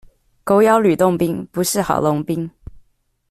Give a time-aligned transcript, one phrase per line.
[0.43, 2.49] 狗咬呂洞賓，不識郝龍斌